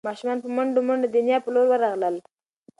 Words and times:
ماشومان 0.07 0.37
په 0.43 0.49
منډو 0.55 0.79
منډو 0.87 1.07
د 1.13 1.17
نیا 1.27 1.37
په 1.43 1.49
لور 1.53 1.67
ورغلل. 1.69 2.15